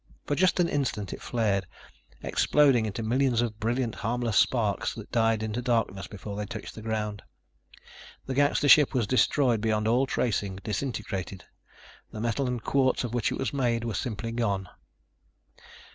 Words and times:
For 0.25 0.33
just 0.35 0.59
an 0.59 0.67
instant 0.67 1.13
it 1.13 1.21
flared, 1.21 1.67
exploding 2.23 2.87
into 2.87 3.03
millions 3.03 3.39
of 3.39 3.59
brilliant, 3.59 3.93
harmless 3.93 4.35
sparks 4.35 4.95
that 4.95 5.11
died 5.11 5.43
into 5.43 5.61
darkness 5.61 6.07
before 6.07 6.35
they 6.35 6.47
touched 6.47 6.73
the 6.73 6.81
ground. 6.81 7.21
The 8.25 8.33
gangster 8.33 8.67
ship 8.67 8.95
was 8.95 9.05
destroyed 9.05 9.61
beyond 9.61 9.87
all 9.87 10.07
tracing, 10.07 10.55
disintegrated. 10.63 11.45
The 12.09 12.19
metal 12.19 12.47
and 12.47 12.63
quartz 12.63 13.03
of 13.03 13.13
which 13.13 13.31
it 13.31 13.37
was 13.37 13.53
made 13.53 13.83
were 13.83 13.93
simply 13.93 14.31
gone. 14.31 14.69